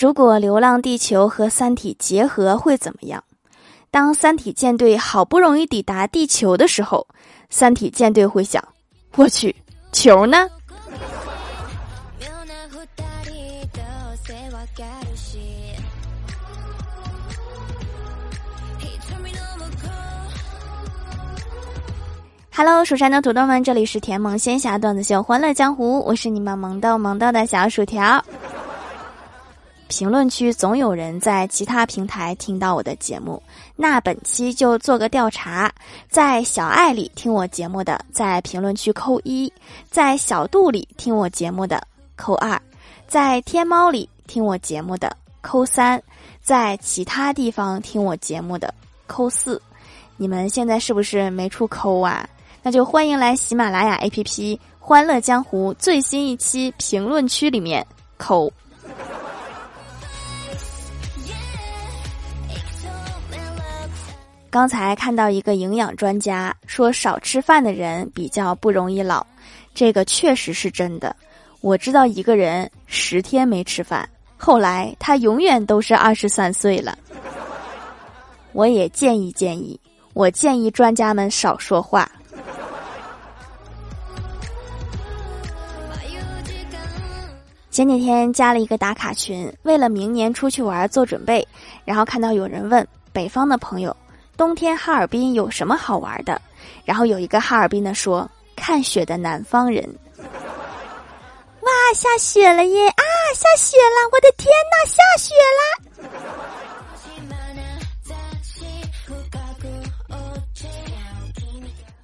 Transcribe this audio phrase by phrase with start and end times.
[0.00, 3.22] 如果《流浪地球》和《三体》结合会怎么样？
[3.90, 7.06] 当三体舰队好不容易抵达地球的时候，
[7.50, 8.66] 三体舰队会想：
[9.14, 9.54] 我去，
[9.92, 10.48] 球呢
[22.54, 28.24] ？Hello，蜀山的土豆们，这里是甜萌仙侠段子秀《欢乐江湖》，我是你们萌豆萌豆的小薯条。
[29.90, 33.42] 评论区总有人在其他平台听到我的节目，
[33.74, 35.70] 那本期就做个调查：
[36.08, 39.52] 在小爱里听我节目的，在评论区扣一；
[39.90, 41.84] 在小度里听我节目的
[42.14, 42.56] 扣二；
[43.08, 45.98] 在天猫里听我节目的扣三；
[46.40, 48.72] 在其他地方听我节目的
[49.08, 49.60] 扣四。
[50.16, 52.24] 你们现在是不是没处扣啊？
[52.62, 57.84] 那就欢迎来喜马拉雅 APP《欢乐江湖》最新一期评论区里面
[58.16, 58.52] 扣。
[64.50, 69.24] 刚才看到一个营养专家说，少吃饭的人比较不容易老，
[69.72, 71.14] 这个确实是真的。
[71.60, 76.98] 我知道一个人十天没吃饭，后来他永远都是二十三岁了。
[78.52, 79.78] 我也建议建议，
[80.14, 82.10] 我建议专家们少说话。
[87.70, 91.46] 前几天加了一个打卡群，为了明年出去玩做准备。
[91.84, 93.96] 然后看到有人问北方的朋友，
[94.40, 96.40] 冬天哈尔滨有什么好玩的？
[96.86, 99.86] 然后有一个哈尔滨的说：“看雪的南方人。”
[101.60, 102.88] 哇，下雪了耶！
[102.88, 104.08] 啊，下雪了！
[104.10, 105.60] 我的天呐，下雪了！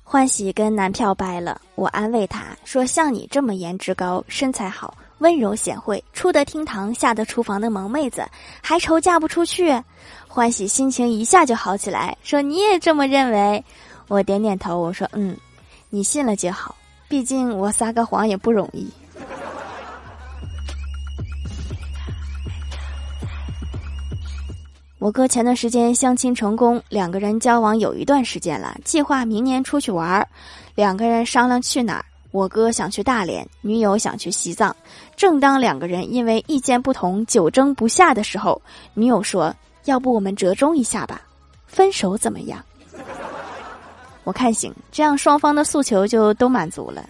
[0.05, 8.23] 欢喜跟男票掰了，我安慰他说：“像你这么颜值高、身材好。”温柔贤惠，出得厅堂，下得厨房的萌妹子，
[8.61, 9.71] 还愁嫁不出去？
[10.37, 13.65] 欢喜心情一下就好起来，说你也这么认为？
[14.07, 15.35] 我点点头，我说嗯，
[15.89, 16.77] 你信了就好，
[17.09, 18.87] 毕竟我撒个谎也不容易。
[24.99, 30.29] 我哥前段时间相亲成功，两个人交往有一段时间了，计划明年出去玩儿，
[30.75, 32.05] 两个人商量去哪儿。
[32.31, 34.77] 我哥想去大连，女友想去西藏。
[35.17, 38.61] 正当两个人因为意见不同久争不下的时候，
[38.93, 39.55] 女友说
[39.87, 41.23] ：“要不我们折中一下吧，
[41.67, 42.63] 分手怎么样？”
[44.25, 47.05] 我看行，这样双方的诉求就都满足了。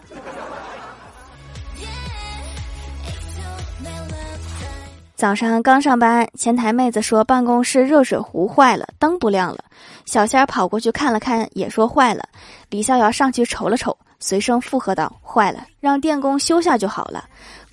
[5.15, 9.65] 早上刚上班，前台妹子说办公室热水壶坏了，灯不亮了。
[10.05, 12.23] 小仙儿跑过去看了看，也说坏了。
[12.69, 13.97] 李逍遥上去瞅了瞅。
[14.19, 17.25] 随声附和道：“坏了，让电工修下就好了。”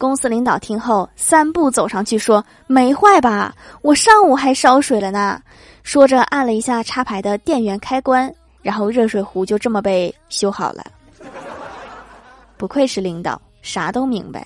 [0.04, 3.56] 公司领导听后，三步走上去说：“没坏吧？
[3.82, 5.42] 我上午还烧水了呢。”
[5.82, 8.30] 说着按了一下插排的电源开关，
[8.62, 10.84] 然后热水壶就这么被修好了。
[12.58, 14.46] 不愧是领导，啥都明白。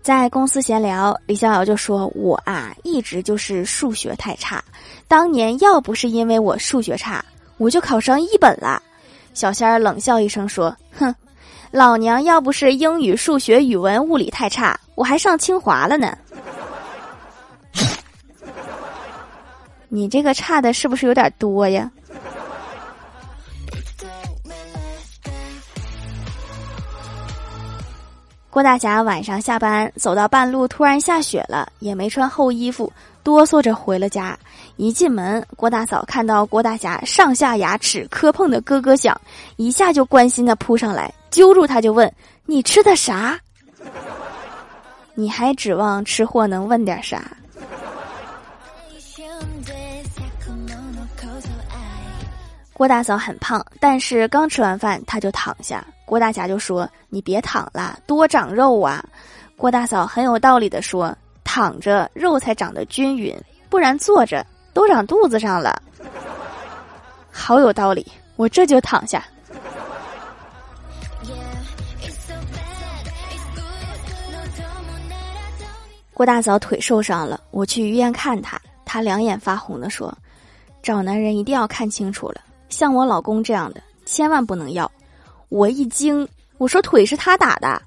[0.00, 4.62] 在公司闲聊，李逍遥就说：“我啊，一直就是数学太差。
[5.08, 7.24] 当年要不是因为我数学差，
[7.56, 8.80] 我就考上一本了。”
[9.34, 11.14] 小仙儿冷笑一声说：“哼，
[11.70, 16.16] 老娘要不是英语、数学、语文、物理太差，我还上清华了呢。
[19.88, 21.90] 你这个差的是不是有点多呀？”
[28.50, 32.92] 郭大侠晚上下班走到半路，突然下雪了，也没穿厚衣服，
[33.28, 34.34] 哆嗦着回了家。
[34.76, 39.20] 一进门，郭大嫂看到郭大侠上下牙齿磕碰的咯咯响，
[39.56, 42.10] 一下就关心的扑上来，揪住他就问
[42.46, 43.38] ：“你吃的啥？”
[45.14, 47.22] 你还指望吃货能问点啥？
[52.72, 55.84] 郭大嫂很胖，但是刚吃完饭，她就躺下。
[56.06, 59.04] 郭大侠就说：“你别躺了，多长肉啊！”
[59.54, 61.14] 郭大嫂很有道理的说
[61.48, 63.34] ：“躺着肉才长得均匀，
[63.70, 65.82] 不然坐着都长肚子上了。”
[67.32, 68.06] 好有道理，
[68.36, 69.24] 我这就躺下。
[76.12, 80.14] 郭大嫂腿受伤了，我去医院看她，她两眼发红的说
[80.82, 84.90] ：“找男人一定要看清楚了。”像我老公这样的，千万不能要！
[85.48, 86.28] 我一惊，
[86.58, 87.80] 我说腿是他打的。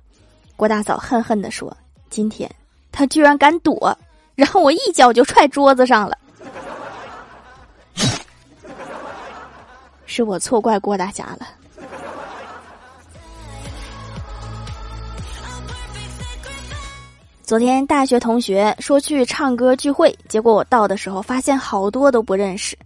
[0.56, 1.76] 郭大嫂恨恨地说
[2.10, 2.50] ：“今天
[2.92, 3.98] 他居然敢躲！”
[4.36, 6.18] 然后我一脚就踹桌子上了。
[10.06, 11.48] 是我错怪郭大侠了。
[17.44, 22.78] 昨天大学同学说去唱歌聚会，结果我到的时候发现好多都不认识，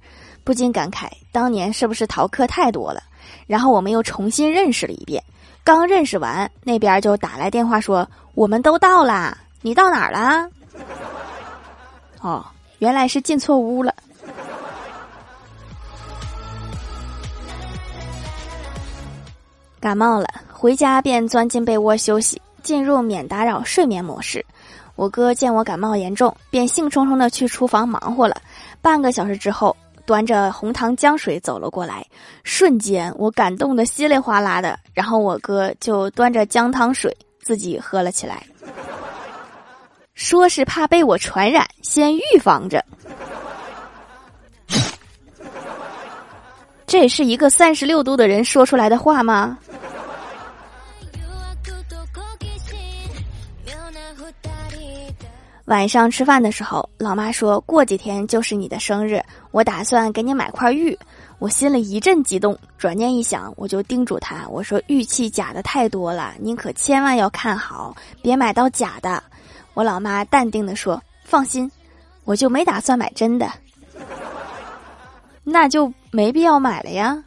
[0.44, 3.02] 不禁感慨当年是不是逃课太多了？
[3.46, 5.24] 然后我们又重新认识了一遍，
[5.64, 10.48] 刚认识完，那边就打来电话说我们都到啦，你到哪儿了？
[12.22, 12.46] 哦，
[12.78, 13.92] 原来是进错屋了。
[19.80, 24.46] 感冒了，回家便钻进被窝休息，进入免打扰睡眠模式。
[24.96, 28.40] 我哥见我感冒严重，便兴冲冲的去厨房忙活了。
[28.84, 29.76] 半个小时之后，
[30.06, 32.06] 端着红糖姜水走了过来，
[32.44, 34.78] 瞬间我感动的稀里哗啦的。
[34.94, 38.46] 然后我哥就端着姜汤水自己喝了起来，
[40.16, 42.84] 说是怕被我传染，先预防着。
[46.88, 49.58] 这是一个三十六度的人说出来的话吗？
[55.66, 59.22] 晚上吃饭的时候，老妈说过几天就是你的生日，
[59.52, 60.98] 我打算给你买块玉。
[61.40, 69.22] 我心里一阵激动，转念一想，我就叮嘱她：“我说玉器假的太多了，您可千万要看好，别买到假的。”
[69.76, 71.72] 我老妈淡定的说：“放心，
[72.24, 73.48] 我就没打算买真的，
[75.44, 77.24] 那就没必要买了呀。”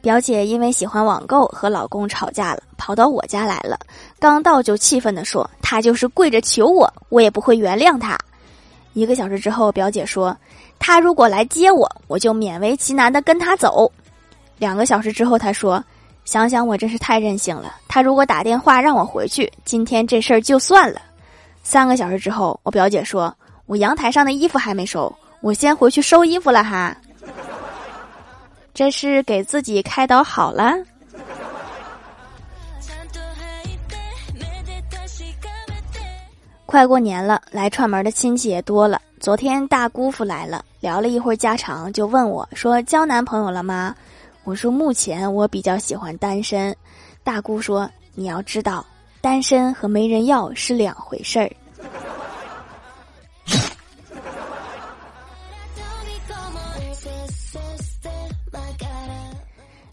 [0.00, 3.78] 表姐因为喜欢网购和老公吵架了，跑到我家来了。
[4.18, 8.18] 刚到就气愤地说：“他就是跪着求我，我也不会原谅他。”
[8.94, 10.34] 一个小时之后，表姐说
[10.80, 13.92] ：“他如果来接我，我就勉为其难的跟他走。”
[14.60, 15.82] 两个小时之后，他说
[16.26, 17.76] ：“想想我真是太任性了。
[17.88, 21.00] 他如果打电话让我回去，今天这事儿就算了。”
[21.64, 23.34] 三个小时之后，我表姐说
[23.64, 25.10] ：“我阳台上的衣服还没收，
[25.40, 26.94] 我先回去收衣服了哈。”
[28.74, 30.74] 这是给自己开导好了。
[36.66, 39.00] 快过年了，来串门的亲戚也多了。
[39.20, 43.94] 昨天大姑父来了，聊了一会儿家常，就问我说：“交男朋友了吗？”
[44.44, 46.74] 我说：“目前我比较喜欢单身。”
[47.22, 48.84] 大姑说：“你要知道，
[49.20, 51.50] 单身和没人要是两回事儿。”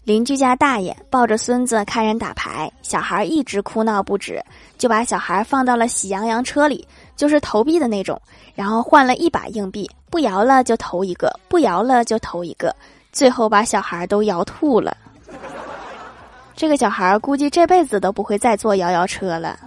[0.04, 4.42] 邻居家大爷抱着孙子看人打牌，小孩一直哭闹不止，
[4.78, 8.18] 就把小孩放到了喜羊羊车里，就是投币的那种，
[8.54, 12.74] 然后换了一把硬币，不摇了就投一个，不摇了就投一个，
[13.18, 14.96] 最后把小孩都摇吐了。
[16.54, 19.58] 这个小孩估计这辈子都不会再坐摇摇车了。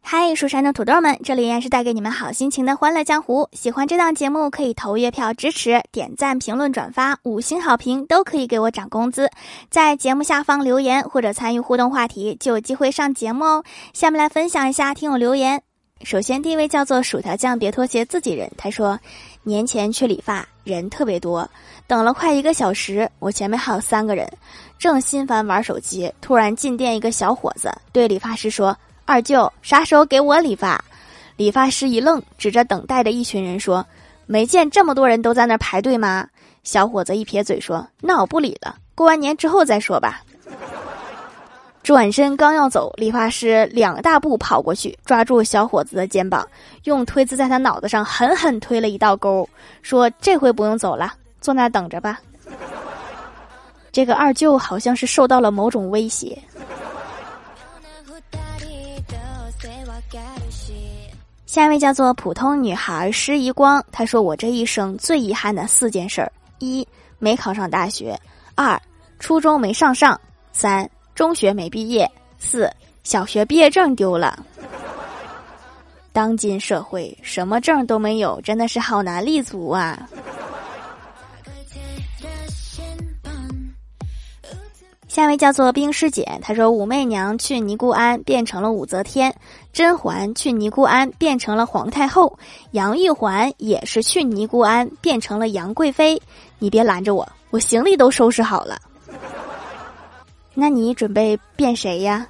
[0.00, 3.48] 嗨，蜀山的土豆们，这里依然是带给你们好心情的欢乐江湖。
[3.52, 9.30] 喜欢这档节目，可以投月票支持，点赞、评论、转发，五星好评都可以给我涨工资。
[9.70, 13.64] 在节目下方留言或者参与互动话题，就有机会上节目哦。
[13.92, 15.62] 下面来分享一下听友留言。
[16.04, 18.50] 首先，第一位叫做薯条酱，别拖鞋，自己人。
[18.56, 18.98] 他说，
[19.42, 21.48] 年前去理发，人特别多，
[21.86, 24.30] 等了快一个小时，我前面还有三个人，
[24.78, 28.76] 正心烦玩手机，突然进店一个小伙子对理发师说。
[29.04, 30.82] 二舅，啥时候给我理发？
[31.36, 33.84] 理发师一愣，指着等待的一群人说
[34.26, 36.26] ：“没见这么多人都在那排队吗？”
[36.62, 40.22] 小伙子一撇嘴说：“那我不理了，过完年之后再说吧。”
[41.82, 46.46] 转身刚要走，理发师两大步跑过去，抓住小伙子的肩膀，
[46.84, 49.48] 用推子在他脑子上狠狠推了一道沟，
[49.82, 52.20] 说：“这回不用走了，坐那等着吧。”
[53.90, 56.40] 这个二舅好像是受到了某种威胁。
[61.44, 66.86] 下一位叫做普通女孩施怡光，她说：“我这一生最遗憾的四件事儿：一
[67.18, 68.16] 没考上大学；
[68.54, 68.80] 二
[69.18, 70.16] 初中没上上；
[70.52, 72.06] 三中学没毕业；
[72.38, 72.70] 四
[73.04, 74.38] 小学毕业证丢了。
[76.12, 80.08] 当今社会，什么证都没有，真的是好难立足啊！”
[85.08, 89.34] 下一位叫做冰师姐，她说：“武媚娘去尼姑庵变成了武则天，
[89.70, 92.38] 甄嬛去尼姑庵变成了皇太后，
[92.70, 96.18] 杨玉环也是去尼姑庵变成了杨贵妃。
[96.58, 98.80] 你别拦着我，我行李都收拾好了。
[100.54, 102.26] 那你准备变谁呀？”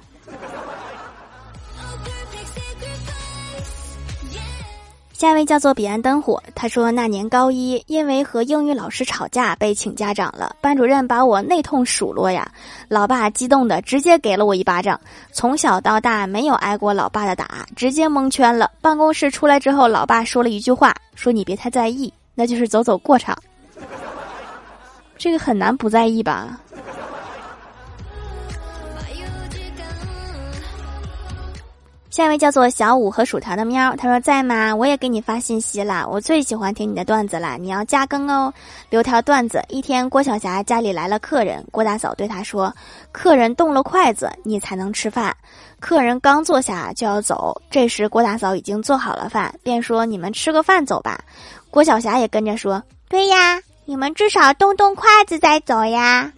[5.13, 12.45] 下一位叫做彼岸灯火，他说那年高一，因为和英语老师吵架被请家长了，班主任把我内痛数落呀，
[12.89, 14.99] 老爸激动的直接给了我一巴掌，
[15.31, 18.69] 从小到大没有挨过老爸的打，直接蒙圈了。
[18.81, 23.37] 办公室出来之后，老爸说了一句话，说你别太在意，那就是走走过场。
[25.17, 26.59] 这个很难不在意吧？
[32.13, 34.75] 下一位叫做小五和薯条的喵，他说在吗？
[34.75, 38.53] 我也给你发信息了，我最喜欢听你的段子了，你要加更哦。
[38.91, 42.71] 留条段子：一天，郭晓霞家里来了客人，郭大嫂对他说
[43.11, 45.35] ：“客人动了筷子，你才能吃饭。”
[45.81, 51.19] 客人刚坐下就要走，这时郭大嫂已经做好了饭，便说：“你们吃个饭走吧。”
[51.71, 56.31] 郭晓霞也跟着说：“对呀，你们至少动动筷子再走呀。”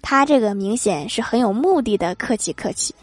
[0.00, 2.94] 他这个明显是很有目的的，客气客气。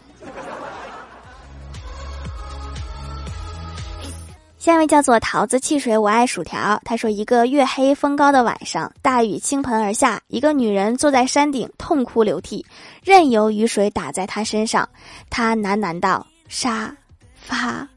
[4.60, 6.78] 下一位叫做桃子汽水，我爱薯条。
[6.84, 12.66] 他说：“一个月黑风高的晚上，大雨倾盆而下，一个女人坐在山顶，痛哭流涕，
[13.02, 14.86] 任由雨水打在她身上。
[15.30, 16.94] 她喃喃道：‘沙
[17.34, 17.88] 发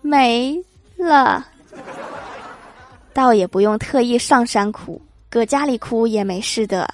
[0.00, 0.56] 没
[0.96, 1.44] 了。’
[3.12, 6.88] 倒也不用特意上山哭，搁家里哭也没事的。”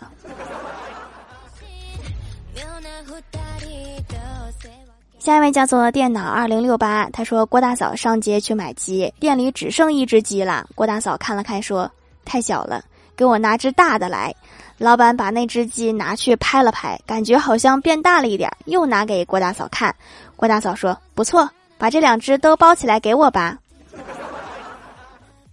[5.19, 10.67] 下一位叫做电脑二零六八，他说郭大嫂上街去买鸡，店里只剩一只鸡了。
[10.75, 11.91] 郭大嫂看了看，说
[12.25, 12.83] 太小了，
[13.17, 14.35] 给我拿只大的来。
[14.79, 19.95] 老板把那只鸡拿去拍了拍，感觉好像变大了一点，又拿给郭大嫂看。
[20.37, 23.59] 郭大嫂说不错，把这两只都包起来给我吧。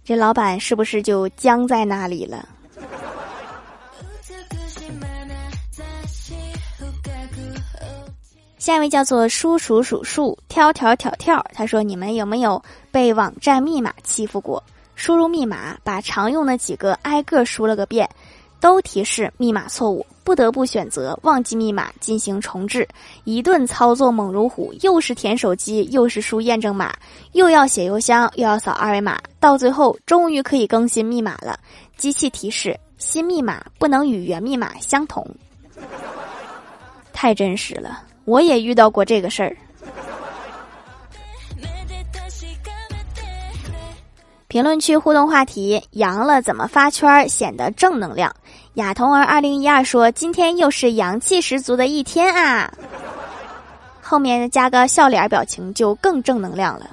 [0.04, 2.48] 这老板是不是就僵在那里了？
[8.66, 14.60] 下一位叫做叔叔数数挑挑挑挑，他说：“你们有没有被网站密码欺负过？
[14.96, 18.10] 输入密码，把常用的几个挨个输了个遍，
[18.58, 22.88] 都提示密码错误，不得不选择忘记密码进行重置。
[23.22, 26.92] 一顿操作猛如虎，又是填手机，又是输验证码，
[27.34, 31.56] 又要写邮箱，又要扫二维码，到最后终于可以更新密码了。
[31.96, 35.24] 机器提示：新密码不能与原密码相同。
[37.12, 39.56] 太真实了。”我也遇到过这个事儿。
[44.48, 48.34] 评论区互动话题：阳了怎么发圈显得正能量？
[48.74, 52.70] 亚童儿二零一二说：“今天又是阳气十足的一天啊！”
[54.00, 56.90] 后面加个笑脸表情就更正能量了。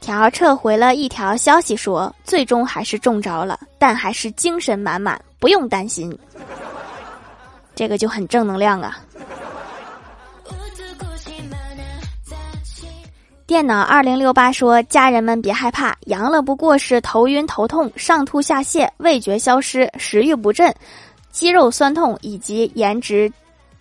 [0.00, 6.16] 条撤回了一条消息说：“最终还是中招了，但还是精神满满，不用担心。”
[7.74, 8.98] 这个就很正能量啊！
[13.46, 20.74] 电脑二零六八说：“家人们别害怕，阳了不过是头晕头痛、上吐下泻、味觉消失、食欲不振、
[21.30, 23.30] 肌肉酸痛以及颜值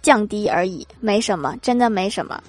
[0.02, 2.42] 降低而已，没什么，真的没什么。”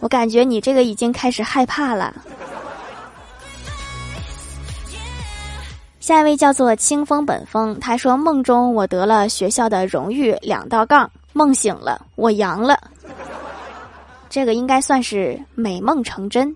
[0.00, 2.14] 我感觉你这个已经开始害怕了。
[6.06, 12.78] 下一位叫做清风本风，他说：“梦中我得了学校的荣誉两道杠，梦醒了我阳了，
[14.30, 16.54] 这个应该算是美梦成真。”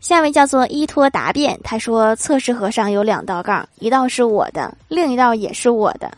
[0.00, 6.10] 下一位叫做依托答辩，他说：“测试盒上有两道杠，一道是我的，另一道也是我的。”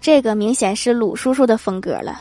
[0.00, 2.20] 这个明显是鲁叔叔的风格了。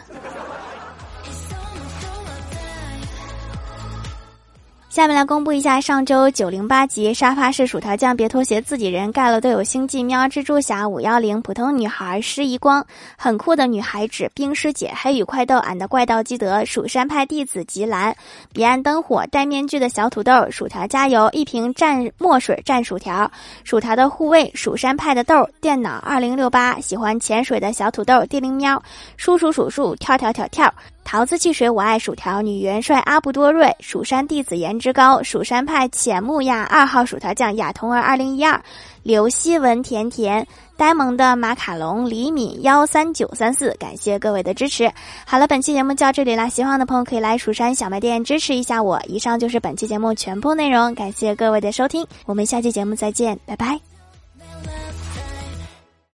[4.93, 12.85] 下面来公布一下上周九零八集沙发是薯条酱，别拖鞋，自己人盖了都有星际喵，蜘蛛侠五幺零，普通女孩施一光，
[13.17, 18.15] 很酷的女孩指冰师姐，黑羽快豆，俺的怪盗基德，蜀山派弟子吉兰，
[18.53, 23.31] 彼岸灯火，戴面具的小土豆，薯条加油，一瓶蘸墨水蘸薯条，
[23.63, 28.79] 薯条的护卫，蜀山派的豆，电脑二零六八，喜欢潜水的小土豆，地灵喵，
[29.17, 30.71] 叔叔数数，跳跳跳跳。
[31.03, 32.41] 桃子汽水，我爱薯条。
[32.41, 38.59] 女元帅阿布多瑞，蜀山弟子颜值高，蜀山派浅木亚二号薯条酱，亚童儿二零一二，
[39.03, 40.45] 刘希文甜甜，
[40.75, 44.91] 呆萌的马卡龙李敏幺三九三四，感谢各位的支持。
[45.25, 48.99] 好了，本期节目就到这里啦，喜欢的朋友可以来蜀山小卖店支持一下我。
[49.07, 53.92] 以上就是本期节目全部内容，感谢各位的收听，我们下期节目再见，拜拜。